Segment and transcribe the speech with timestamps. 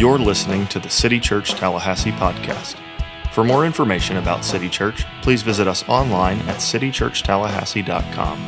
[0.00, 2.76] You're listening to the City Church Tallahassee podcast.
[3.34, 8.38] For more information about City Church, please visit us online at citychurchtallahassee.com.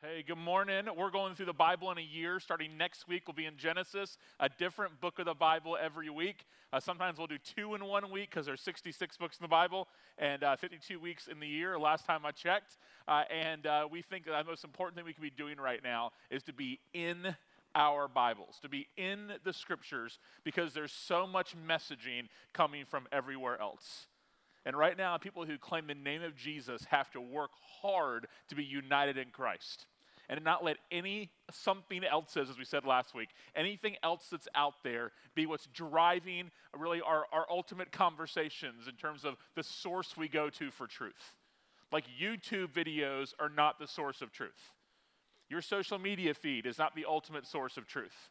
[0.00, 0.86] Hey, good morning.
[0.96, 2.40] We're going through the Bible in a year.
[2.40, 6.46] Starting next week, we'll be in Genesis, a different book of the Bible every week.
[6.72, 9.88] Uh, sometimes we'll do two in one week because there's 66 books in the Bible
[10.16, 12.78] and uh, 52 weeks in the year, last time I checked.
[13.06, 16.12] Uh, and uh, we think the most important thing we can be doing right now
[16.30, 17.36] is to be in
[17.74, 23.60] our Bibles, to be in the scriptures, because there's so much messaging coming from everywhere
[23.60, 24.06] else.
[24.64, 27.50] And right now, people who claim the name of Jesus have to work
[27.82, 29.86] hard to be united in Christ
[30.28, 34.82] and not let any something else as we said last week, anything else that's out
[34.82, 40.28] there be what's driving really our, our ultimate conversations in terms of the source we
[40.28, 41.34] go to for truth.
[41.90, 44.72] Like YouTube videos are not the source of truth.
[45.52, 48.30] Your social media feed is not the ultimate source of truth.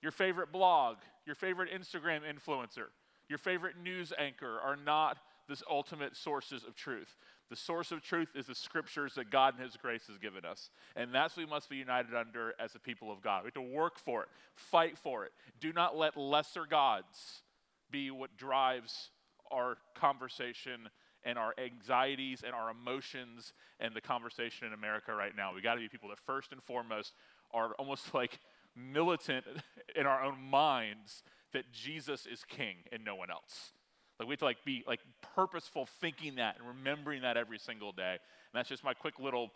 [0.00, 2.86] Your favorite blog, your favorite Instagram influencer,
[3.28, 7.18] your favorite news anchor are not the ultimate sources of truth.
[7.50, 10.70] The source of truth is the scriptures that God and His grace has given us.
[10.96, 13.42] And that's what we must be united under as a people of God.
[13.42, 15.32] We have to work for it, fight for it.
[15.60, 17.42] Do not let lesser gods
[17.90, 19.10] be what drives
[19.50, 20.88] our conversation
[21.24, 25.54] and our anxieties and our emotions and the conversation in America right now.
[25.54, 27.14] We got to be people that first and foremost
[27.52, 28.38] are almost like
[28.76, 29.44] militant
[29.96, 33.72] in our own minds that Jesus is king and no one else.
[34.18, 35.00] Like we have to like be like
[35.34, 38.12] purposeful thinking that and remembering that every single day.
[38.12, 39.50] And that's just my quick little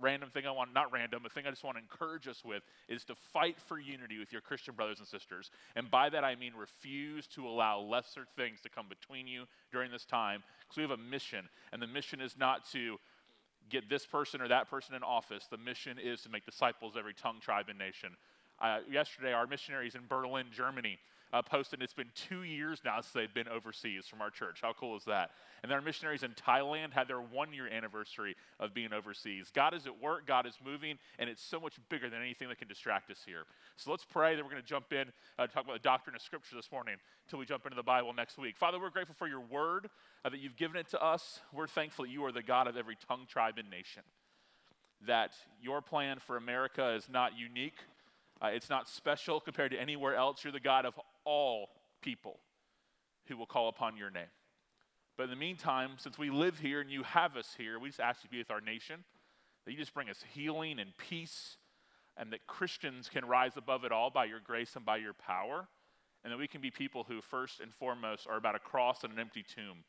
[0.00, 2.62] random thing I want, not random, a thing I just want to encourage us with
[2.88, 5.50] is to fight for unity with your Christian brothers and sisters.
[5.76, 9.90] And by that I mean refuse to allow lesser things to come between you during
[9.90, 11.48] this time because we have a mission.
[11.72, 12.98] And the mission is not to
[13.70, 17.14] get this person or that person in office, the mission is to make disciples every
[17.14, 18.10] tongue, tribe, and nation.
[18.60, 20.98] Uh, yesterday, our missionaries in Berlin, Germany,
[21.34, 24.60] uh, posted it's been two years now since they've been overseas from our church.
[24.62, 25.30] How cool is that?
[25.64, 29.50] And our missionaries in Thailand had their one year anniversary of being overseas.
[29.52, 32.58] God is at work, God is moving, and it's so much bigger than anything that
[32.58, 33.46] can distract us here.
[33.76, 36.22] So let's pray that we're going to jump in, uh, talk about the doctrine of
[36.22, 36.94] Scripture this morning
[37.26, 38.56] until we jump into the Bible next week.
[38.56, 39.90] Father, we're grateful for your word,
[40.24, 41.40] uh, that you've given it to us.
[41.52, 44.02] We're thankful that you are the God of every tongue, tribe, and nation.
[45.04, 47.78] That your plan for America is not unique.
[48.44, 50.44] Uh, it's not special compared to anywhere else.
[50.44, 51.70] You're the God of all
[52.02, 52.40] people
[53.26, 54.28] who will call upon your name.
[55.16, 58.00] But in the meantime, since we live here and you have us here, we just
[58.00, 59.04] ask you to be with our nation,
[59.64, 61.56] that you just bring us healing and peace,
[62.18, 65.66] and that Christians can rise above it all by your grace and by your power,
[66.22, 69.12] and that we can be people who, first and foremost, are about a cross and
[69.14, 69.84] an empty tomb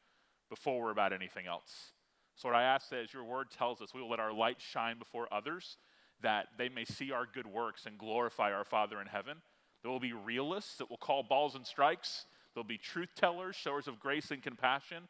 [0.49, 1.91] before we're about anything else.
[2.35, 4.61] So, what I ask that as your word tells us, we will let our light
[4.61, 5.77] shine before others,
[6.21, 9.37] that they may see our good works and glorify our Father in heaven.
[9.81, 12.25] There will be realists that will call balls and strikes.
[12.53, 15.03] There'll be truth tellers, showers of grace and compassion.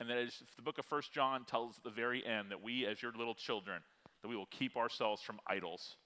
[0.00, 2.86] And that as the book of First John tells at the very end, that we,
[2.86, 3.80] as your little children,
[4.22, 5.96] that we will keep ourselves from idols.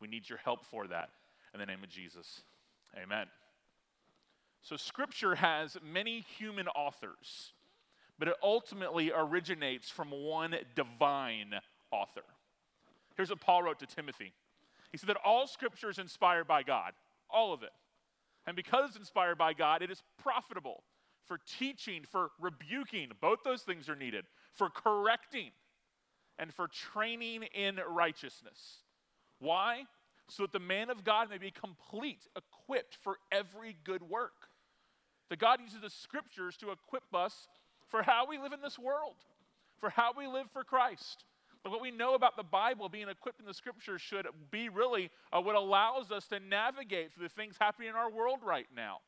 [0.00, 1.10] We need your help for that.
[1.52, 2.42] In the name of Jesus.
[3.00, 3.26] Amen.
[4.62, 7.54] So, Scripture has many human authors,
[8.18, 11.54] but it ultimately originates from one divine
[11.90, 12.22] author.
[13.20, 14.32] Here's what Paul wrote to Timothy
[14.90, 16.92] He said that all Scripture is inspired by God
[17.30, 17.70] all of it.
[18.46, 20.82] And because it's inspired by God, it is profitable
[21.26, 23.10] for teaching, for rebuking.
[23.20, 24.24] Both those things are needed.
[24.54, 25.50] For correcting
[26.38, 28.78] and for training in righteousness.
[29.38, 29.84] Why?
[30.28, 34.48] So that the man of God may be complete, equipped for every good work.
[35.28, 37.48] That God uses the scriptures to equip us
[37.86, 39.16] for how we live in this world,
[39.78, 41.26] for how we live for Christ.
[41.62, 45.10] But what we know about the Bible being equipped in the scriptures should be really
[45.32, 48.98] uh, what allows us to navigate through the things happening in our world right now.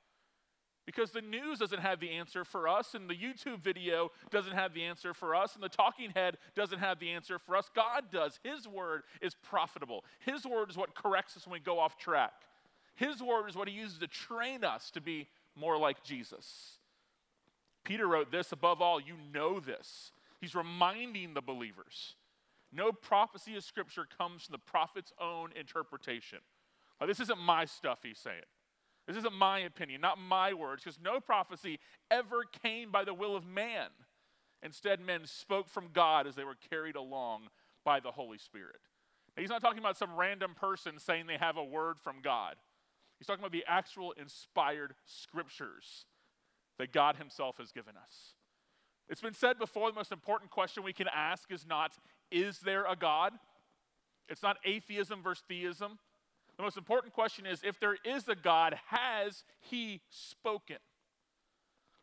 [0.85, 4.75] Because the news doesn't have the answer for us, and the YouTube video doesn't have
[4.75, 7.71] the answer for us, and the talking head doesn't have the answer for us.
[7.75, 8.41] God does.
[8.43, 10.05] His word is profitable.
[10.19, 12.33] His word is what corrects us when we go off track.
[12.97, 16.79] His word is what He uses to train us to be more like Jesus.
[17.85, 20.11] Peter wrote this above all, you know this.
[20.41, 22.17] He's reminding the believers
[22.73, 26.39] no prophecy of Scripture comes from the prophet's own interpretation.
[27.07, 28.45] This isn't my stuff, he's saying.
[29.07, 31.81] This isn't my opinion, not my words, because no prophecy
[32.11, 33.89] ever came by the will of man.
[34.63, 37.49] Instead, men spoke from God as they were carried along
[37.85, 38.81] by the Holy Spirit.
[39.37, 42.55] Now, he's not talking about some random person saying they have a word from God.
[43.19, 46.07] He's talking about the actual inspired scriptures
[46.79, 48.35] that God Himself has given us.
[49.13, 51.93] It's been said before the most important question we can ask is not,
[52.31, 53.35] is there a God?
[54.27, 55.99] It's not atheism versus theism.
[56.57, 60.79] The most important question is if there is a God, has he spoken?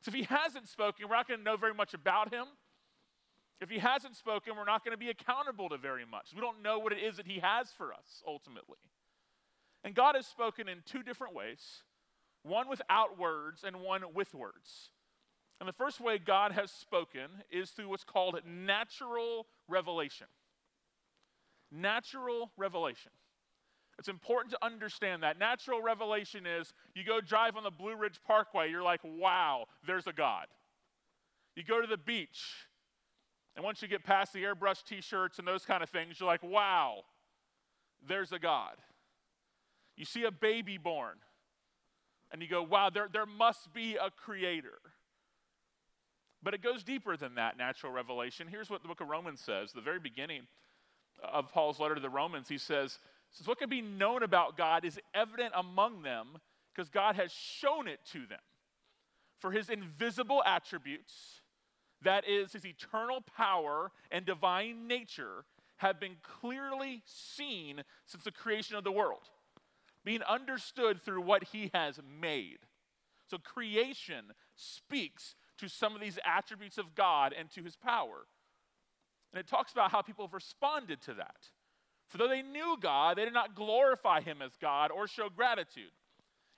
[0.02, 2.46] So if he hasn't spoken, we're not going to know very much about him.
[3.60, 6.28] If he hasn't spoken, we're not going to be accountable to very much.
[6.36, 8.78] We don't know what it is that he has for us ultimately.
[9.84, 11.82] And God has spoken in two different ways
[12.44, 14.92] one without words and one with words.
[15.60, 20.28] And the first way God has spoken is through what's called natural revelation.
[21.72, 23.12] Natural revelation.
[24.00, 25.38] It's important to understand that.
[25.38, 30.08] Natural revelation is you go drive on the Blue Ridge Parkway, you're like, wow, there's
[30.08, 30.46] a God.
[31.58, 32.42] You go to the beach,
[33.58, 36.28] and once you get past the airbrush t shirts and those kind of things, you're
[36.30, 37.02] like, wow,
[38.08, 38.76] there's a God.
[39.98, 41.18] You see a baby born,
[42.32, 44.80] and you go, wow, there, there must be a creator.
[46.42, 48.48] But it goes deeper than that natural revelation.
[48.48, 50.44] Here's what the book of Romans says, the very beginning
[51.22, 52.48] of Paul's letter to the Romans.
[52.48, 52.98] He says,
[53.32, 56.38] since what can be known about God is evident among them
[56.74, 58.40] because God has shown it to them.
[59.40, 61.42] For his invisible attributes,
[62.02, 65.46] that is, his eternal power and divine nature,
[65.78, 69.30] have been clearly seen since the creation of the world,
[70.04, 72.60] being understood through what he has made.
[73.30, 74.26] So creation
[74.56, 78.26] speaks to some of these attributes of God and to his power.
[79.34, 81.50] And it talks about how people have responded to that.
[82.08, 85.92] For though they knew God, they did not glorify him as God or show gratitude.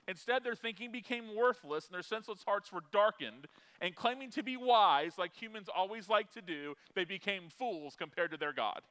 [0.07, 3.47] Instead, their thinking became worthless and their senseless hearts were darkened.
[3.81, 8.31] And claiming to be wise, like humans always like to do, they became fools compared
[8.31, 8.81] to their God.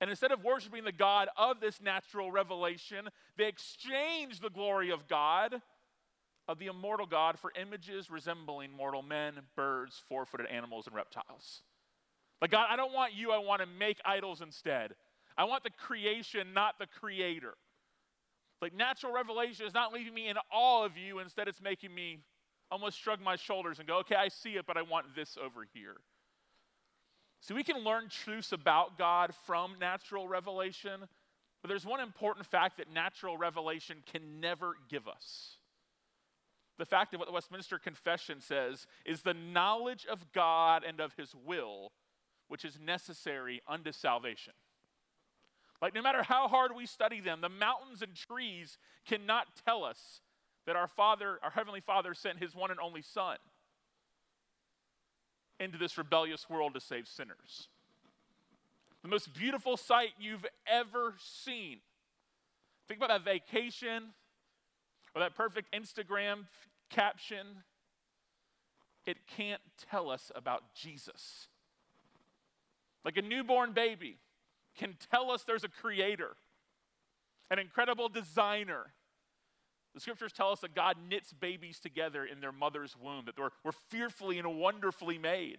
[0.00, 3.08] And instead of worshiping the God of this natural revelation,
[3.38, 5.62] they exchanged the glory of God,
[6.48, 11.62] of the immortal God, for images resembling mortal men, birds, four footed animals, and reptiles.
[12.40, 14.94] Like, God, I don't want you, I want to make idols instead.
[15.36, 17.54] I want the creation, not the creator.
[18.60, 22.20] Like natural revelation is not leaving me in awe of you, instead, it's making me
[22.70, 25.66] almost shrug my shoulders and go, okay, I see it, but I want this over
[25.74, 25.96] here.
[27.40, 31.00] So we can learn truths about God from natural revelation,
[31.60, 35.58] but there's one important fact that natural revelation can never give us.
[36.78, 41.14] The fact of what the Westminster Confession says is the knowledge of God and of
[41.16, 41.92] his will,
[42.48, 44.54] which is necessary unto salvation.
[45.80, 50.20] Like, no matter how hard we study them, the mountains and trees cannot tell us
[50.66, 53.36] that our Father, our Heavenly Father, sent His one and only Son
[55.60, 57.68] into this rebellious world to save sinners.
[59.02, 61.80] The most beautiful sight you've ever seen.
[62.88, 64.14] Think about that vacation
[65.14, 66.46] or that perfect Instagram
[66.90, 67.46] caption.
[69.06, 71.48] It can't tell us about Jesus.
[73.04, 74.16] Like a newborn baby
[74.76, 76.30] can tell us there's a creator,
[77.50, 78.86] an incredible designer.
[79.94, 83.72] The scriptures tell us that God knits babies together in their mother's womb, that we're,
[83.72, 85.58] fearfully and wonderfully made.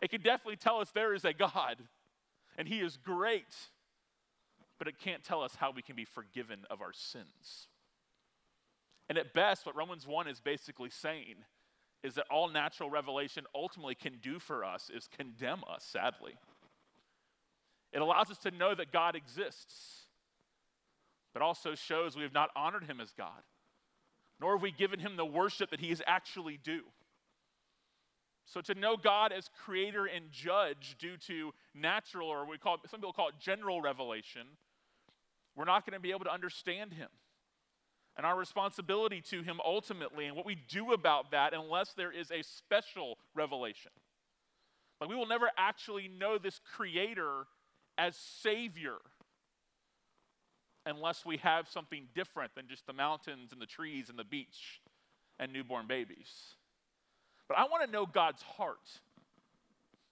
[0.00, 1.76] It can definitely tell us there is a God,
[2.56, 3.54] and He is great,
[4.78, 7.68] but it can't tell us how we can be forgiven of our sins.
[9.10, 11.34] And at best, what Romans 1 is basically saying
[12.04, 16.34] is that all natural revelation ultimately can do for us is condemn us, sadly.
[17.92, 20.04] It allows us to know that God exists,
[21.32, 23.42] but also shows we have not honored him as God,
[24.40, 26.84] nor have we given him the worship that he is actually due.
[28.46, 32.88] So to know God as creator and judge due to natural, or we call it,
[32.88, 34.42] some people call it general revelation,
[35.56, 37.08] we're not going to be able to understand him
[38.20, 42.30] and our responsibility to him ultimately and what we do about that unless there is
[42.30, 43.90] a special revelation.
[45.00, 47.46] Like we will never actually know this creator
[47.96, 48.96] as Savior
[50.84, 54.82] unless we have something different than just the mountains and the trees and the beach
[55.38, 56.56] and newborn babies.
[57.48, 59.00] But I want to know God's heart.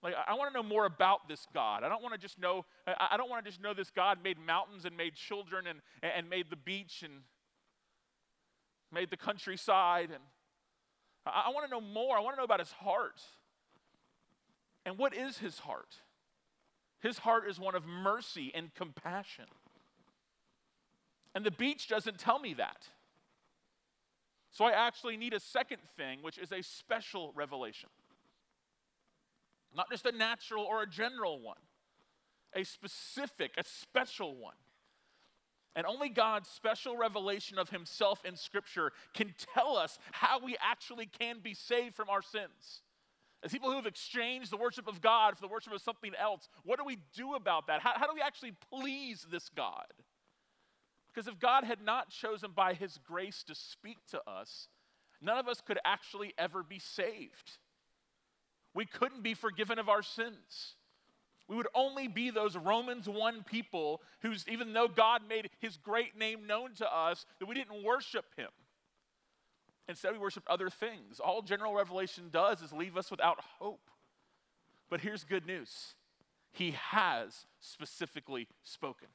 [0.01, 1.83] Like, I want to know more about this God.
[1.83, 4.39] I don't want to just know, I don't want to just know this God made
[4.39, 7.13] mountains and made children and, and made the beach and
[8.91, 10.09] made the countryside.
[10.11, 10.23] And
[11.25, 12.17] I, I want to know more.
[12.17, 13.21] I want to know about his heart.
[14.85, 15.95] And what is his heart?
[17.01, 19.45] His heart is one of mercy and compassion.
[21.35, 22.87] And the beach doesn't tell me that.
[24.51, 27.89] So I actually need a second thing, which is a special revelation.
[29.75, 31.59] Not just a natural or a general one,
[32.55, 34.55] a specific, a special one.
[35.79, 41.05] And only God's special revelation of Himself in Scripture can tell us how we actually
[41.05, 42.81] can be saved from our sins.
[43.43, 46.49] As people who have exchanged the worship of God for the worship of something else,
[46.65, 47.79] what do we do about that?
[47.79, 49.85] How, how do we actually please this God?
[51.07, 54.67] Because if God had not chosen by his grace to speak to us,
[55.21, 57.57] none of us could actually ever be saved.
[58.75, 60.75] We couldn't be forgiven of our sins.
[61.49, 66.15] We would only be those Romans 1 people who's, even though God made his great
[66.15, 68.49] name known to us, that we didn't worship him.
[69.87, 71.19] Instead, we worshiped other things.
[71.19, 73.89] All general revelation does is leave us without hope.
[74.91, 75.95] But here's good news
[76.51, 79.07] He has specifically spoken.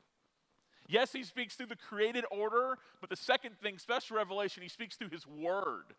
[0.88, 4.96] Yes, He speaks through the created order, but the second thing, special revelation, He speaks
[4.96, 5.94] through His Word.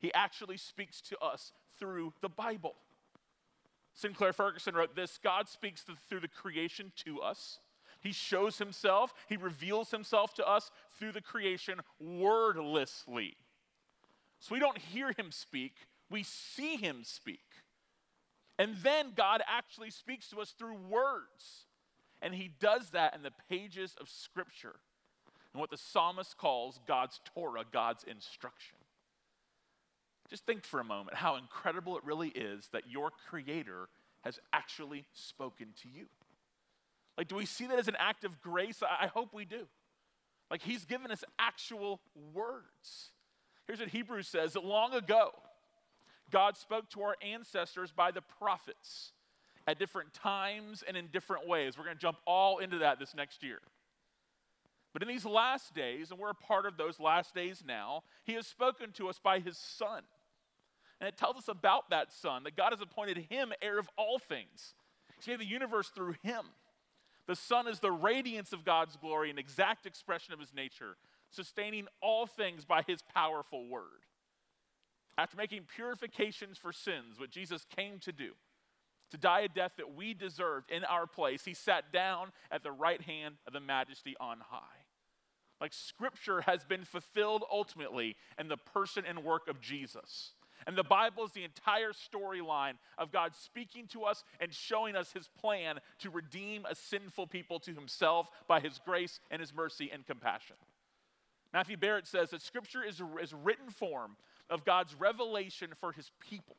[0.00, 2.74] He actually speaks to us through the Bible.
[3.94, 7.58] Sinclair Ferguson wrote this God speaks through the creation to us.
[8.00, 13.36] He shows himself, he reveals himself to us through the creation wordlessly.
[14.38, 15.74] So we don't hear him speak,
[16.08, 17.40] we see him speak.
[18.58, 21.66] And then God actually speaks to us through words.
[22.22, 24.76] And he does that in the pages of Scripture,
[25.52, 28.76] and what the psalmist calls God's Torah, God's instruction.
[30.30, 33.88] Just think for a moment how incredible it really is that your Creator
[34.22, 36.06] has actually spoken to you.
[37.18, 38.80] Like, do we see that as an act of grace?
[38.82, 39.66] I hope we do.
[40.50, 42.00] Like, He's given us actual
[42.32, 43.10] words.
[43.66, 45.32] Here's what Hebrews says that long ago,
[46.30, 49.12] God spoke to our ancestors by the prophets
[49.66, 51.76] at different times and in different ways.
[51.76, 53.58] We're going to jump all into that this next year.
[54.92, 58.34] But in these last days, and we're a part of those last days now, He
[58.34, 60.02] has spoken to us by His Son.
[61.00, 64.18] And it tells us about that Son, that God has appointed Him heir of all
[64.18, 64.74] things.
[65.22, 66.44] He made the universe through Him.
[67.26, 70.96] The Son is the radiance of God's glory, an exact expression of His nature,
[71.30, 74.04] sustaining all things by His powerful word.
[75.16, 78.32] After making purifications for sins, what Jesus came to do,
[79.10, 82.72] to die a death that we deserved in our place, he sat down at the
[82.72, 84.60] right hand of the majesty on high.
[85.60, 90.32] Like scripture has been fulfilled ultimately in the person and work of Jesus.
[90.70, 95.10] And the Bible is the entire storyline of God speaking to us and showing us
[95.10, 99.90] his plan to redeem a sinful people to himself by his grace and his mercy
[99.92, 100.54] and compassion.
[101.52, 104.16] Matthew Barrett says that scripture is, is written form
[104.48, 106.54] of God's revelation for his people.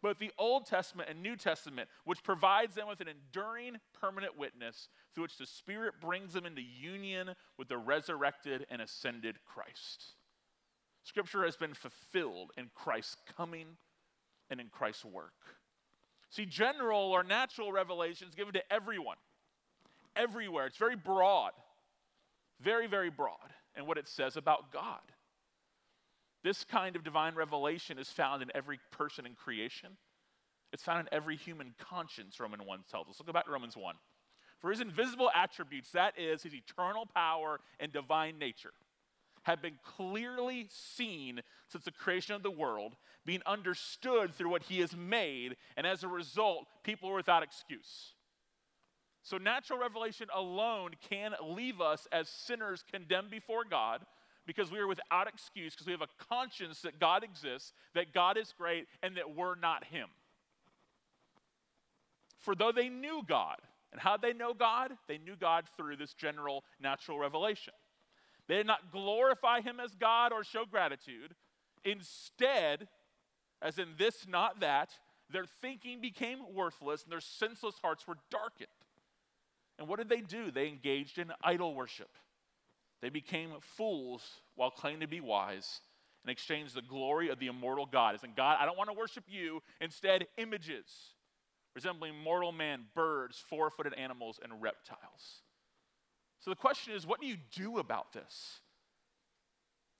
[0.00, 4.88] Both the Old Testament and New Testament, which provides them with an enduring, permanent witness
[5.12, 10.14] through which the Spirit brings them into union with the resurrected and ascended Christ.
[11.04, 13.76] Scripture has been fulfilled in Christ's coming
[14.50, 15.32] and in Christ's work.
[16.30, 19.18] See, general or natural revelation is given to everyone,
[20.16, 20.66] everywhere.
[20.66, 21.52] It's very broad,
[22.60, 25.00] very, very broad, and what it says about God.
[26.42, 29.90] This kind of divine revelation is found in every person in creation.
[30.72, 33.18] It's found in every human conscience, Romans 1 tells us.
[33.18, 33.94] Look back to Romans 1.
[34.58, 38.72] For his invisible attributes, that is, his eternal power and divine nature,
[39.44, 44.80] have been clearly seen since the creation of the world, being understood through what he
[44.80, 48.14] has made, and as a result, people are without excuse.
[49.22, 54.04] So, natural revelation alone can leave us as sinners condemned before God
[54.46, 58.36] because we are without excuse, because we have a conscience that God exists, that God
[58.36, 60.08] is great, and that we're not Him.
[62.40, 63.56] For though they knew God,
[63.92, 64.90] and how they know God?
[65.06, 67.72] They knew God through this general natural revelation.
[68.48, 71.34] They did not glorify Him as God or show gratitude.
[71.84, 72.88] Instead,
[73.62, 74.90] as in this, not that,
[75.30, 78.68] their thinking became worthless and their senseless hearts were darkened.
[79.78, 80.50] And what did they do?
[80.50, 82.10] They engaged in idol worship.
[83.00, 84.22] They became fools
[84.54, 85.80] while claiming to be wise
[86.22, 88.14] and exchanged the glory of the immortal God.
[88.14, 89.62] As in, God, I don't want to worship you.
[89.80, 90.86] Instead, images
[91.74, 95.42] resembling mortal man, birds, four footed animals, and reptiles.
[96.44, 98.60] So the question is what do you do about this?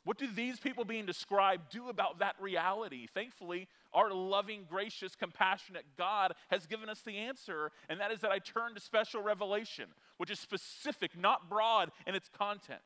[0.04, 3.06] What do these people being described do about that reality?
[3.06, 8.30] Thankfully, our loving, gracious, compassionate God has given us the answer, and that is that
[8.30, 9.86] I turn to special revelation,
[10.18, 12.82] which is specific, not broad in its content.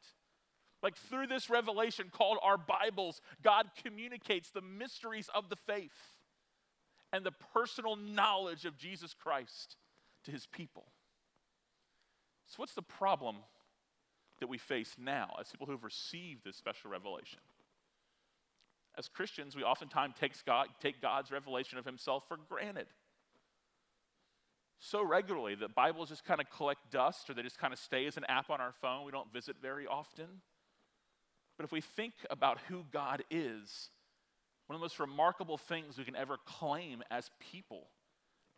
[0.81, 6.21] Like through this revelation called our Bibles, God communicates the mysteries of the faith
[7.13, 9.75] and the personal knowledge of Jesus Christ
[10.25, 10.87] to his people.
[12.49, 13.37] So, what's the problem
[14.41, 17.41] that we face now as people who've received this special revelation?
[18.97, 22.87] As Christians, we oftentimes take, God, take God's revelation of himself for granted.
[24.81, 28.07] So regularly that Bibles just kind of collect dust or they just kind of stay
[28.07, 29.05] as an app on our phone.
[29.05, 30.27] We don't visit very often.
[31.57, 33.91] But if we think about who God is,
[34.67, 37.89] one of the most remarkable things we can ever claim as people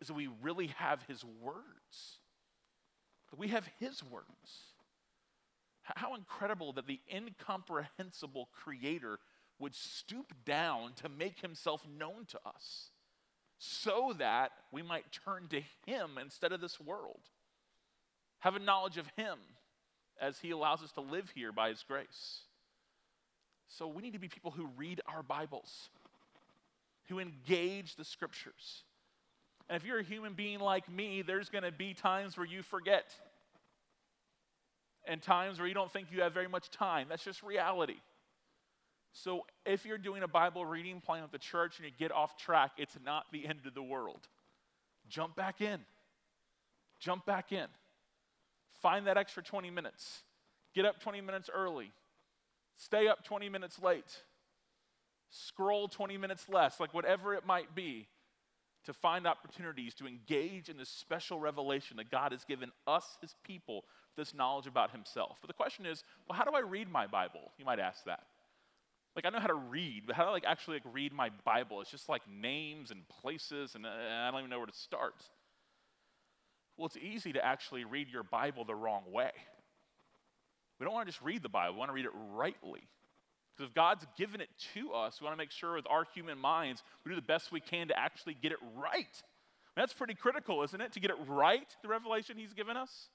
[0.00, 2.19] is that we really have His words.
[3.36, 4.26] We have His words.
[5.82, 9.18] How incredible that the incomprehensible Creator
[9.58, 12.90] would stoop down to make himself known to us
[13.58, 17.20] so that we might turn to him instead of this world.
[18.38, 19.38] Have a knowledge of him
[20.18, 22.40] as he allows us to live here by his grace.
[23.68, 25.90] So we need to be people who read our Bibles,
[27.08, 28.84] who engage the scriptures.
[29.70, 32.60] And if you're a human being like me, there's going to be times where you
[32.60, 33.14] forget
[35.06, 37.06] and times where you don't think you have very much time.
[37.08, 37.94] That's just reality.
[39.12, 42.36] So if you're doing a Bible reading plan with the church and you get off
[42.36, 44.26] track, it's not the end of the world.
[45.08, 45.78] Jump back in.
[46.98, 47.66] Jump back in.
[48.82, 50.24] Find that extra 20 minutes.
[50.74, 51.92] Get up 20 minutes early.
[52.76, 54.22] Stay up 20 minutes late.
[55.30, 58.08] Scroll 20 minutes less, like whatever it might be,
[58.84, 63.34] to find opportunities to engage in this special revelation that God has given us, his
[63.44, 63.84] people,
[64.16, 65.38] this knowledge about himself.
[65.40, 67.52] But the question is, well, how do I read my Bible?
[67.58, 68.22] You might ask that.
[69.16, 71.30] Like I know how to read, but how do I like actually like read my
[71.44, 71.80] Bible?
[71.80, 75.14] It's just like names and places, and uh, I don't even know where to start.
[76.76, 79.32] Well, it's easy to actually read your Bible the wrong way.
[80.78, 82.82] We don't want to just read the Bible, we want to read it rightly.
[83.60, 86.38] Because if God's given it to us, we want to make sure with our human
[86.38, 89.04] minds we do the best we can to actually get it right.
[89.04, 90.92] I mean, that's pretty critical, isn't it?
[90.92, 93.10] To get it right, the revelation He's given us.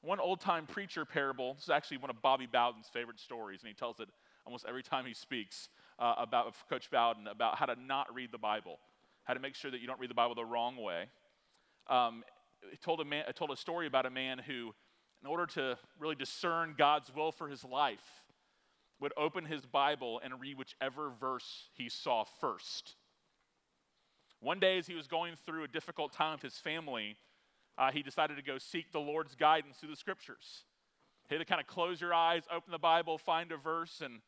[0.00, 3.68] One old time preacher parable, this is actually one of Bobby Bowden's favorite stories, and
[3.68, 4.08] he tells it
[4.46, 8.38] almost every time he speaks uh, about Coach Bowden about how to not read the
[8.38, 8.78] Bible,
[9.24, 11.08] how to make sure that you don't read the Bible the wrong way.
[11.90, 12.22] Um,
[12.70, 14.72] he told a, man, told a story about a man who,
[15.20, 18.24] in order to really discern God's will for his life,
[19.00, 22.96] would open his Bible and read whichever verse he saw first.
[24.40, 27.16] One day, as he was going through a difficult time with his family,
[27.76, 30.64] uh, he decided to go seek the Lord's guidance through the scriptures.
[31.28, 34.20] He had to kind of close your eyes, open the Bible, find a verse, and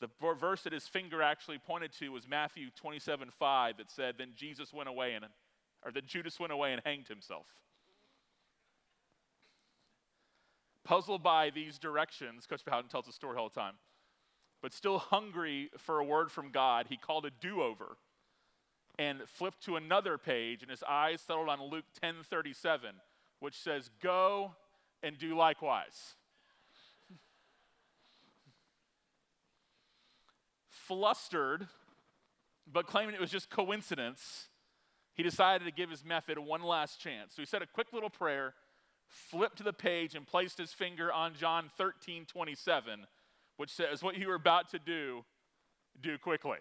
[0.00, 4.32] the verse that his finger actually pointed to was Matthew 27 5 that said, Then
[4.34, 5.24] Jesus went away and,
[5.84, 7.46] or that Judas went away and hanged himself.
[10.86, 13.74] Puzzled by these directions, Coach Bowden tells a story all the time,
[14.62, 17.96] but still hungry for a word from God, he called a do over
[18.96, 22.90] and flipped to another page, and his eyes settled on Luke 10 37,
[23.40, 24.54] which says, Go
[25.02, 26.14] and do likewise.
[30.68, 31.66] Flustered,
[32.72, 34.50] but claiming it was just coincidence,
[35.14, 37.34] he decided to give his method one last chance.
[37.34, 38.54] So he said a quick little prayer,
[39.06, 43.06] flipped to the page, and placed his finger on John 13 27,
[43.56, 45.24] which says, What you are about to do,
[46.00, 46.58] do quickly.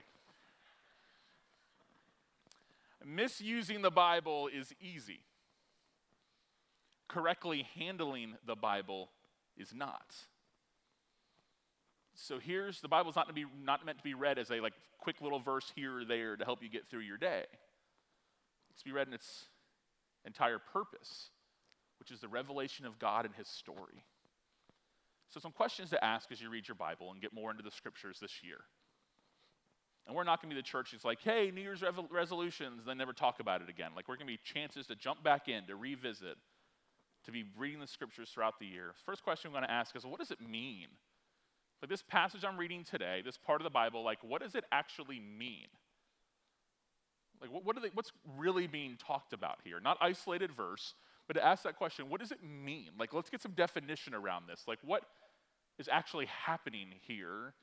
[3.05, 5.21] Misusing the Bible is easy
[7.07, 9.09] correctly handling the Bible
[9.57, 10.15] is not.
[12.13, 14.73] So here's the Bible's not, to be, not meant to be read as a like
[14.99, 17.43] quick little verse here or there to help you get through your day.
[18.71, 19.45] It's to be read in its
[20.25, 21.29] entire purpose,
[21.99, 24.03] which is the revelation of God and his story.
[25.29, 27.71] So some questions to ask as you read your Bible and get more into the
[27.71, 28.59] scriptures this year.
[30.07, 32.97] And we're not going to be the church that's like, hey, New Year's resolutions, then
[32.97, 33.91] never talk about it again.
[33.95, 36.37] Like, we're going to be chances to jump back in, to revisit,
[37.25, 38.93] to be reading the scriptures throughout the year.
[39.05, 40.87] First question I'm going to ask is what does it mean?
[41.81, 44.63] Like this passage I'm reading today, this part of the Bible, like what does it
[44.71, 45.67] actually mean?
[47.41, 49.79] Like what, what they, what's really being talked about here?
[49.79, 50.93] Not isolated verse,
[51.27, 52.89] but to ask that question, what does it mean?
[52.99, 54.63] Like let's get some definition around this.
[54.67, 55.03] Like what
[55.79, 57.53] is actually happening here?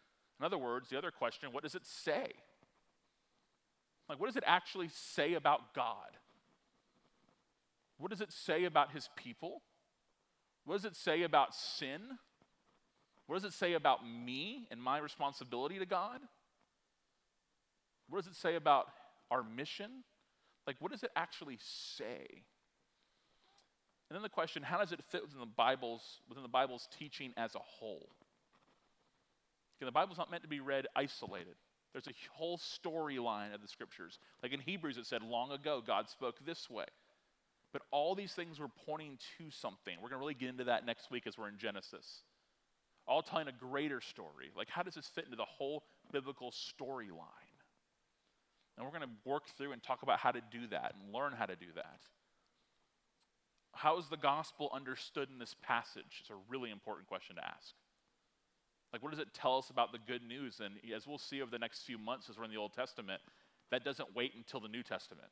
[0.40, 2.32] In other words, the other question, what does it say?
[4.08, 6.16] Like what does it actually say about God?
[7.98, 9.62] What does it say about his people?
[10.64, 12.00] What does it say about sin?
[13.26, 16.20] What does it say about me and my responsibility to God?
[18.08, 18.86] What does it say about
[19.30, 20.04] our mission?
[20.66, 22.26] Like, what does it actually say?
[24.12, 27.32] And then the question, how does it fit within the Bible's, within the Bible's teaching
[27.38, 28.10] as a whole?
[29.80, 31.54] The Bible's not meant to be read isolated.
[31.94, 34.18] There's a whole storyline of the scriptures.
[34.42, 36.84] Like in Hebrews, it said, long ago, God spoke this way.
[37.72, 39.94] But all these things were pointing to something.
[39.96, 42.20] We're going to really get into that next week as we're in Genesis.
[43.08, 44.50] All telling a greater story.
[44.54, 47.56] Like, how does this fit into the whole biblical storyline?
[48.76, 51.32] And we're going to work through and talk about how to do that and learn
[51.32, 52.00] how to do that.
[53.72, 56.20] How is the gospel understood in this passage?
[56.20, 57.74] It's a really important question to ask.
[58.92, 60.60] Like, what does it tell us about the good news?
[60.62, 63.22] And as we'll see over the next few months as we're in the Old Testament,
[63.70, 65.28] that doesn't wait until the New Testament.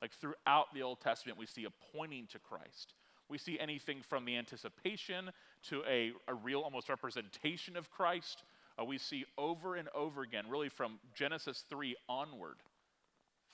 [0.00, 2.94] Like throughout the Old Testament, we see a pointing to Christ.
[3.28, 5.30] We see anything from the anticipation
[5.68, 8.42] to a, a real almost representation of Christ.
[8.80, 12.56] Uh, we see over and over again, really from Genesis 3 onward,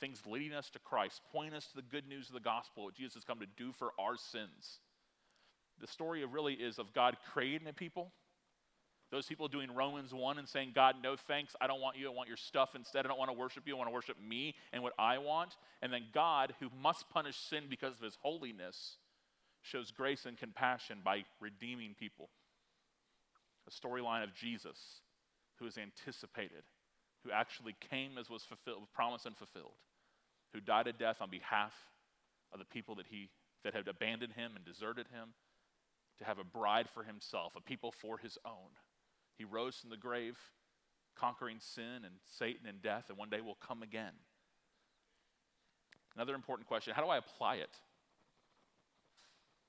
[0.00, 2.94] things leading us to Christ, pointing us to the good news of the gospel, what
[2.94, 4.80] Jesus has come to do for our sins.
[5.80, 8.12] The story really is of God creating a people,
[9.10, 12.14] those people doing Romans 1 and saying, God, no thanks, I don't want you, I
[12.14, 14.54] want your stuff instead, I don't want to worship you, I want to worship me
[14.72, 15.56] and what I want.
[15.80, 18.96] And then God, who must punish sin because of his holiness,
[19.62, 22.28] shows grace and compassion by redeeming people.
[23.66, 25.00] A storyline of Jesus,
[25.58, 26.64] who is anticipated,
[27.24, 29.76] who actually came as was fulfilled, promised and fulfilled,
[30.52, 31.74] who died a death on behalf
[32.52, 33.30] of the people that he
[33.64, 35.34] that had abandoned him and deserted him,
[36.18, 38.70] to have a bride for himself, a people for his own.
[39.36, 40.36] He rose from the grave,
[41.16, 44.12] conquering sin and Satan and death, and one day will come again.
[46.14, 47.70] Another important question how do I apply it?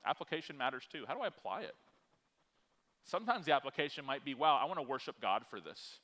[0.06, 1.04] Application matters too.
[1.08, 1.76] How do I apply it?
[3.06, 6.00] Sometimes the application might be wow, I want to worship God for this.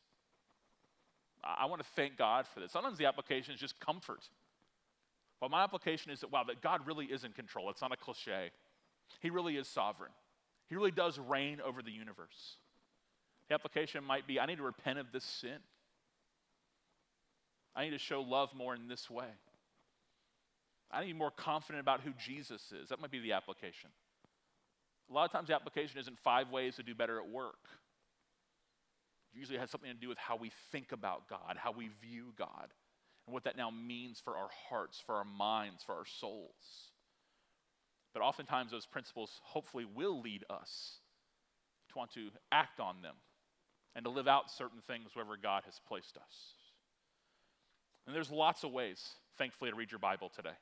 [1.46, 2.72] I want to thank God for this.
[2.72, 4.30] Sometimes the application is just comfort.
[5.40, 7.70] But my application is that, wow, that God really is in control.
[7.70, 8.52] It's not a cliche.
[9.22, 10.12] He really is sovereign.
[10.68, 12.58] He really does reign over the universe.
[13.48, 15.60] The application might be I need to repent of this sin.
[17.76, 19.28] I need to show love more in this way.
[20.90, 22.90] I need to be more confident about who Jesus is.
[22.90, 23.90] That might be the application.
[25.10, 27.68] A lot of times, the application isn't five ways to do better at work.
[29.36, 32.74] Usually has something to do with how we think about God, how we view God,
[33.28, 36.92] and what that now means for our hearts, for our minds, for our souls.
[38.14, 41.00] But oftentimes, those principles hopefully will lead us
[41.90, 43.16] to want to act on them
[43.94, 46.54] and to live out certain things wherever God has placed us.
[48.08, 49.02] And there's lots of ways,
[49.38, 50.56] thankfully, to read your Bible today.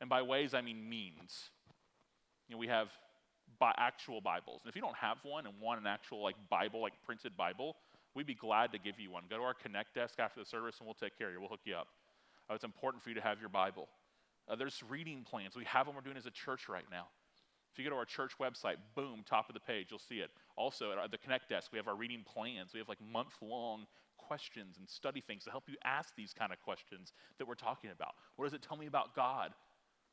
[0.00, 1.50] And by ways, I mean means.
[2.48, 2.88] You know, we have
[3.58, 4.60] bi- actual Bibles.
[4.64, 7.76] And if you don't have one and want an actual like Bible, like printed Bible,
[8.14, 9.24] we'd be glad to give you one.
[9.28, 11.40] Go to our Connect desk after the service and we'll take care of you.
[11.40, 11.88] We'll hook you up.
[12.50, 13.88] Uh, it's important for you to have your Bible.
[14.48, 15.56] Uh, there's reading plans.
[15.56, 17.06] We have them we're doing as a church right now.
[17.72, 20.30] If you go to our church website, boom, top of the page, you'll see it.
[20.56, 22.72] Also, at the Connect desk, we have our reading plans.
[22.74, 23.86] We have like month long
[24.18, 27.90] questions and study things to help you ask these kind of questions that we're talking
[27.90, 28.14] about.
[28.36, 29.52] What does it tell me about God?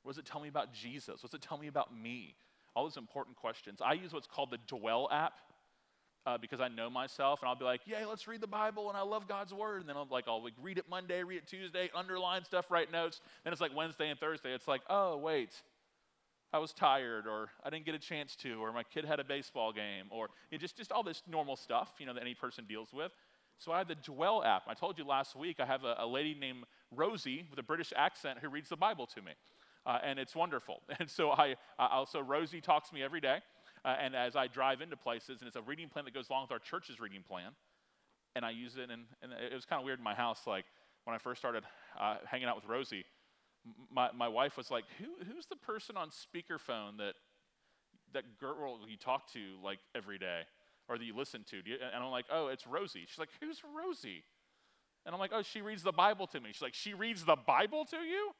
[0.04, 1.22] What does it tell me about Jesus?
[1.22, 2.36] What does it tell me about me?
[2.76, 3.80] All those important questions.
[3.84, 5.34] I use what's called the Dwell app
[6.30, 8.98] uh, because I know myself, and I'll be like, "Yay, let's read the Bible!" And
[8.98, 9.82] I love God's Word.
[9.82, 12.92] And then I'll like, I'll like read it Monday, read it Tuesday, underline stuff, write
[12.92, 13.22] notes.
[13.44, 14.54] Then it's like Wednesday and Thursday.
[14.54, 15.50] It's like, oh wait,
[16.54, 19.24] I was tired, or I didn't get a chance to, or my kid had a
[19.24, 22.36] baseball game, or you know, just, just all this normal stuff, you know, that any
[22.36, 23.12] person deals with.
[23.58, 24.64] So I have the Dwell app.
[24.68, 27.92] I told you last week I have a, a lady named Rosie with a British
[27.96, 29.32] accent who reads the Bible to me.
[29.86, 30.82] Uh, and it's wonderful.
[31.00, 33.40] And so I also Rosie talks to me every day,
[33.86, 36.44] uh, and as I drive into places, and it's a reading plan that goes along
[36.44, 37.52] with our church's reading plan,
[38.36, 38.90] and I use it.
[38.90, 40.66] And, and it was kind of weird in my house, like
[41.06, 41.64] when I first started
[42.00, 43.06] uh, hanging out with Rosie
[43.92, 47.16] my, my wife was like, Who, who's the person on speakerphone that,
[48.14, 50.42] that girl you talk to like every day
[50.88, 51.58] or that you listen to?
[51.58, 53.06] And I'm like, Oh, it's Rosie.
[53.08, 54.24] She's like, Who's Rosie?
[55.06, 56.50] And I'm like, Oh, she reads the Bible to me.
[56.52, 58.32] She's like, She reads the Bible to you?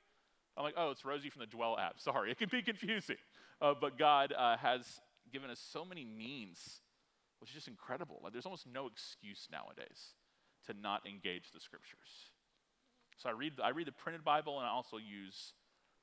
[0.58, 2.00] I'm like, Oh, it's Rosie from the Dwell app.
[2.00, 3.18] Sorry, it can be confusing.
[3.62, 6.82] Uh, but God uh, has given us so many means,
[7.40, 8.20] which is just incredible.
[8.24, 10.14] Like, there's almost no excuse nowadays
[10.68, 12.32] to not engage the scriptures.
[13.18, 15.54] So I read, I read the printed Bible and I also use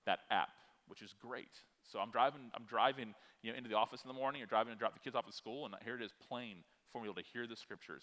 [0.05, 0.51] that app,
[0.87, 1.63] which is great.
[1.85, 4.73] So I'm driving, I'm driving you know, into the office in the morning or driving
[4.73, 6.59] to drop the kids off at school, and here it is plain
[6.93, 8.03] for me to hear the scriptures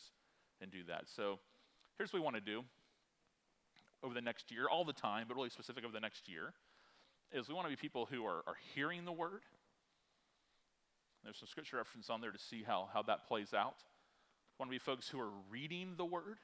[0.62, 1.04] and do that.
[1.14, 1.40] So
[1.98, 2.64] here's what we want to do
[4.04, 6.54] over the next year, all the time, but really specific over the next year,
[7.32, 9.42] is we want to be people who are, are hearing the word.
[11.24, 13.76] There's some scripture reference on there to see how, how that plays out.
[14.60, 16.38] Want to be folks who are reading the word.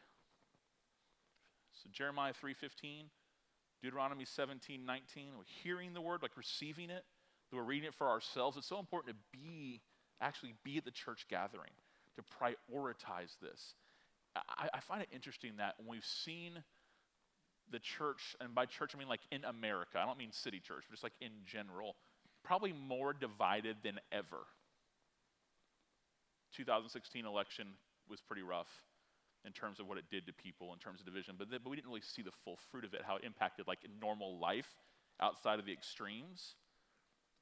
[1.84, 3.10] So Jeremiah 3:15,
[3.82, 7.06] Deuteronomy 17, 19, we're hearing the word, like receiving it,
[7.52, 8.58] we're reading it for ourselves.
[8.58, 9.82] It's so important to be,
[10.22, 11.72] actually be at the church gathering,
[12.16, 13.76] to prioritize this.
[14.36, 16.64] I, I find it interesting that when we've seen
[17.72, 20.84] the church, and by church I mean like in America, I don't mean city church,
[20.88, 21.96] but just like in general,
[22.44, 24.46] probably more divided than ever.
[26.56, 27.68] 2016 election
[28.10, 28.70] was pretty rough
[29.46, 31.76] in terms of what it did to people, in terms of division, but, but we
[31.76, 34.76] didn't really see the full fruit of it, how it impacted like normal life
[35.22, 36.56] outside of the extremes.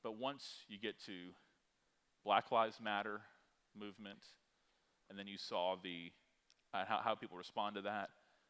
[0.04, 1.34] But once you get to
[2.24, 3.22] Black Lives Matter
[3.78, 4.20] movement,
[5.10, 6.12] and then you saw the
[6.74, 8.10] uh, how, how people respond to that,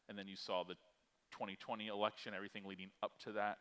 [0.10, 0.74] and then you saw the
[1.32, 3.60] 2020 election, everything leading up to that,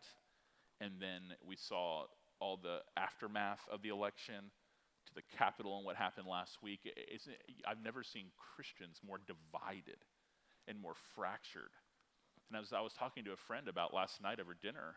[0.81, 2.05] and then we saw
[2.41, 4.51] all the aftermath of the election
[5.07, 7.21] to the Capitol and what happened last week, it,
[7.67, 9.99] I've never seen Christians more divided
[10.69, 11.71] and more fractured.
[12.51, 14.97] And as I was talking to a friend about last night over dinner,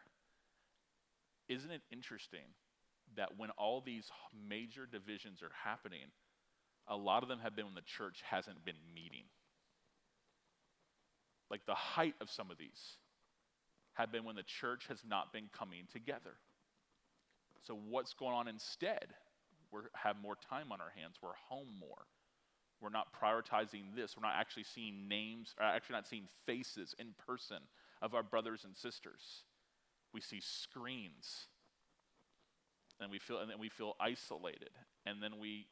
[1.47, 2.53] isn't it interesting
[3.15, 4.11] that when all these
[4.47, 6.05] major divisions are happening,
[6.87, 9.25] a lot of them have been when the church hasn't been meeting?
[11.49, 12.97] Like the height of some of these
[13.93, 16.37] have been when the church has not been coming together.
[17.65, 19.07] So, what's going on instead?
[19.71, 21.15] We have more time on our hands.
[21.21, 22.07] We're home more.
[22.81, 24.15] We're not prioritizing this.
[24.15, 27.57] We're not actually seeing names, or actually not seeing faces in person
[28.01, 29.43] of our brothers and sisters.
[30.13, 31.47] We see screens.
[33.01, 34.71] And we feel and then we feel isolated.
[35.05, 35.67] And then we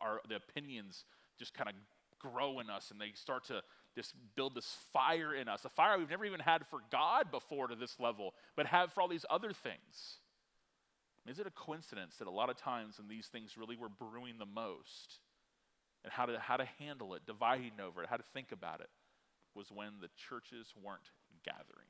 [0.00, 1.04] our the opinions
[1.38, 1.74] just kind of
[2.18, 3.62] grow in us and they start to
[3.94, 7.68] just build this fire in us, a fire we've never even had for God before
[7.68, 10.20] to this level, but have for all these other things.
[11.26, 14.38] Is it a coincidence that a lot of times when these things really were brewing
[14.38, 15.20] the most,
[16.02, 18.88] and how to, how to handle it, dividing over it, how to think about it,
[19.54, 21.10] was when the churches weren't
[21.44, 21.88] gathering.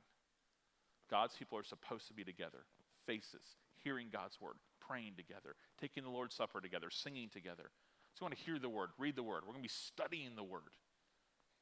[1.10, 2.64] God's people are supposed to be together,
[3.06, 7.70] faces, hearing God's word, praying together, taking the Lord's Supper together, singing together.
[8.14, 9.42] So I want to hear the word, read the word.
[9.42, 10.74] We're going to be studying the word.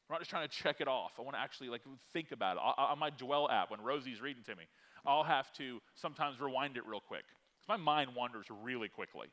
[0.09, 1.12] We're not just trying to check it off.
[1.18, 1.83] I want to actually like
[2.14, 2.61] think about it.
[2.61, 4.64] On my Dwell app, when Rosie's reading to me,
[5.04, 7.24] I'll have to sometimes rewind it real quick
[7.68, 9.28] my mind wanders really quickly.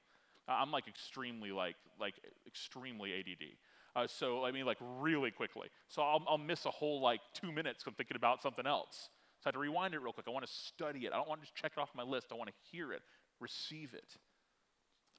[0.47, 3.55] I'm like extremely like like extremely ADD.
[3.95, 5.69] Uh, so I mean like really quickly.
[5.87, 9.09] So I'll, I'll miss a whole like two minutes from thinking about something else.
[9.39, 10.25] So I have to rewind it real quick.
[10.27, 11.13] I want to study it.
[11.13, 12.27] I don't want to just check it off my list.
[12.31, 13.01] I want to hear it,
[13.39, 14.15] receive it.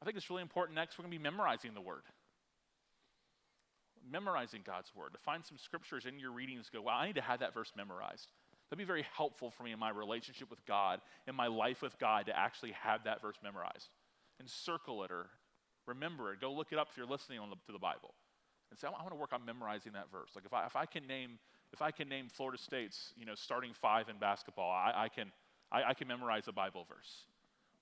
[0.00, 0.98] I think it's really important next.
[0.98, 2.02] We're going to be memorizing the word
[4.10, 7.20] memorizing God's word, to find some scriptures in your readings, go, wow, I need to
[7.20, 8.32] have that verse memorized.
[8.68, 11.98] That'd be very helpful for me in my relationship with God, in my life with
[11.98, 13.88] God, to actually have that verse memorized.
[14.40, 15.28] And circle it or
[15.86, 16.40] remember it.
[16.40, 18.14] Go look it up if you're listening the, to the Bible.
[18.70, 20.30] And say, I want to work on memorizing that verse.
[20.34, 21.38] Like if I, if I can name
[21.72, 25.30] if I can name Florida State's you know starting five in basketball, I, I can
[25.70, 27.26] I, I can memorize a Bible verse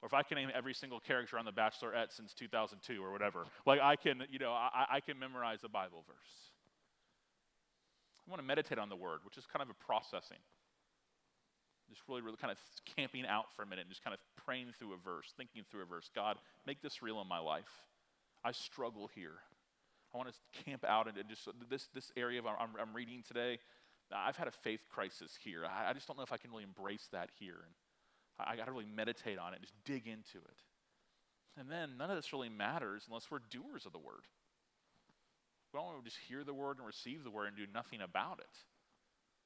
[0.05, 3.47] or if I can name every single character on The Bachelorette since 2002 or whatever,
[3.65, 6.53] like I can, you know, I, I can memorize a Bible verse.
[8.27, 10.37] I want to meditate on the word, which is kind of a processing.
[11.91, 12.59] Just really, really kind of
[12.97, 15.83] camping out for a minute and just kind of praying through a verse, thinking through
[15.83, 16.11] a verse.
[16.15, 17.71] God, make this real in my life.
[18.45, 19.39] I struggle here.
[20.13, 23.59] I want to camp out and just this, this area of I'm, I'm reading today.
[24.15, 25.65] I've had a faith crisis here.
[25.65, 27.57] I, I just don't know if I can really embrace that here.
[27.65, 30.63] And I got to really meditate on it, and just dig into it.
[31.59, 34.27] And then none of this really matters unless we're doers of the word.
[35.73, 38.01] We don't want to just hear the word and receive the word and do nothing
[38.01, 38.57] about it.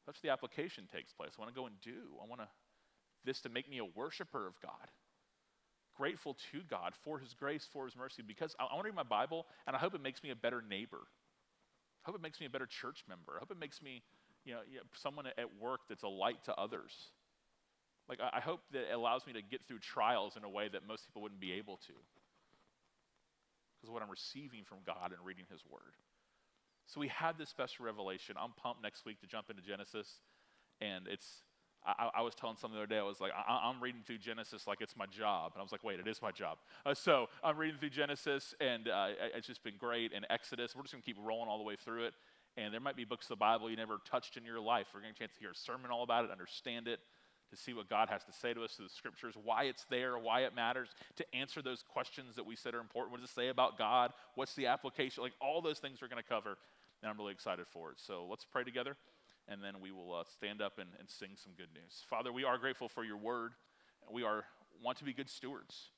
[0.06, 1.32] That's the application takes place.
[1.36, 2.16] I want to go and do.
[2.22, 2.48] I want to
[3.24, 4.88] this to make me a worshiper of God.
[5.96, 8.94] Grateful to God for his grace, for his mercy, because I, I want to read
[8.94, 11.00] my Bible and I hope it makes me a better neighbor.
[12.04, 13.32] I hope it makes me a better church member.
[13.36, 14.02] I hope it makes me,
[14.44, 14.60] you know,
[14.94, 16.92] someone at work that's a light to others.
[18.08, 20.86] Like, I hope that it allows me to get through trials in a way that
[20.86, 21.92] most people wouldn't be able to.
[23.76, 25.92] Because what I'm receiving from God and reading His Word.
[26.88, 28.34] So we had this special revelation.
[28.40, 30.20] I'm pumped next week to jump into Genesis.
[30.80, 31.42] And it's,
[31.84, 34.18] I, I was telling someone the other day, I was like, I, am reading through
[34.18, 35.52] Genesis like it's my job.
[35.54, 36.56] And I was like, wait, it is my job.
[36.86, 40.12] Uh, so I'm reading through Genesis, and uh, it's just been great.
[40.14, 42.14] And Exodus, we're just going to keep rolling all the way through it.
[42.56, 44.86] And there might be books of the Bible you never touched in your life.
[44.94, 47.00] We're going to get a chance to hear a sermon all about it, understand it
[47.50, 50.18] to see what God has to say to us through the scriptures, why it's there,
[50.18, 53.12] why it matters, to answer those questions that we said are important.
[53.12, 54.12] What does it say about God?
[54.34, 55.22] What's the application?
[55.22, 56.58] Like all those things we're going to cover,
[57.02, 57.98] and I'm really excited for it.
[58.00, 58.96] So let's pray together,
[59.48, 62.04] and then we will uh, stand up and, and sing some good news.
[62.08, 63.52] Father, we are grateful for your word.
[64.10, 64.44] We are
[64.82, 65.90] want to be good stewards.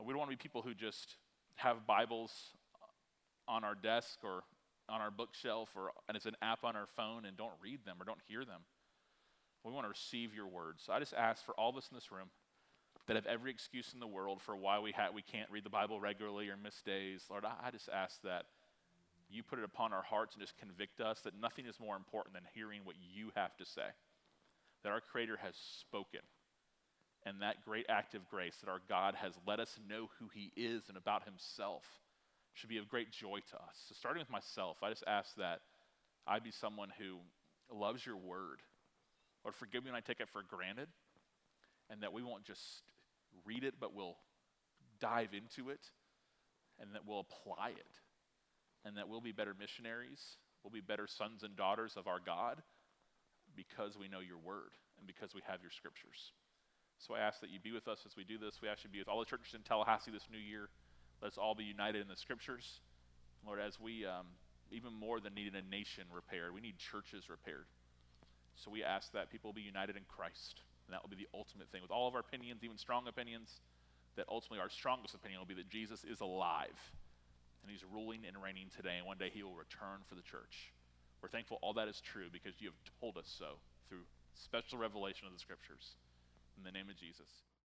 [0.00, 1.16] We don't want to be people who just
[1.56, 2.32] have Bibles
[3.46, 4.42] on our desk or
[4.88, 7.96] on our bookshelf or and it's an app on our phone and don't read them
[8.00, 8.62] or don't hear them.
[9.64, 10.76] We want to receive your word.
[10.78, 12.30] So I just ask for all of us in this room
[13.06, 15.70] that have every excuse in the world for why we, ha- we can't read the
[15.70, 17.24] Bible regularly or miss days.
[17.30, 18.46] Lord, I, I just ask that
[19.32, 22.34] you put it upon our hearts and just convict us that nothing is more important
[22.34, 23.88] than hearing what you have to say.
[24.82, 26.20] That our Creator has spoken.
[27.24, 30.50] And that great act of grace that our God has let us know who He
[30.56, 31.84] is and about Himself
[32.52, 33.76] should be of great joy to us.
[33.88, 35.60] So, starting with myself, I just ask that
[36.26, 37.18] I be someone who
[37.74, 38.58] loves your word
[39.44, 40.88] Lord, forgive me when I take it for granted,
[41.90, 42.82] and that we won't just
[43.44, 44.16] read it, but we'll
[45.00, 45.80] dive into it,
[46.78, 47.90] and that we'll apply it,
[48.84, 52.62] and that we'll be better missionaries, we'll be better sons and daughters of our God
[53.56, 56.32] because we know your word and because we have your scriptures.
[56.98, 58.62] So I ask that you be with us as we do this.
[58.62, 60.68] We ask you to be with all the churches in Tallahassee this new year.
[61.20, 62.80] Let us all be united in the scriptures.
[63.44, 64.26] Lord, as we, um,
[64.70, 67.66] even more than needing a nation repaired, we need churches repaired.
[68.54, 70.62] So we ask that people be united in Christ.
[70.86, 71.82] And that will be the ultimate thing.
[71.82, 73.50] With all of our opinions, even strong opinions,
[74.16, 76.78] that ultimately our strongest opinion will be that Jesus is alive
[77.62, 80.74] and he's ruling and reigning today, and one day he will return for the church.
[81.22, 85.26] We're thankful all that is true because you have told us so through special revelation
[85.26, 85.94] of the scriptures.
[86.58, 87.30] In the name of Jesus.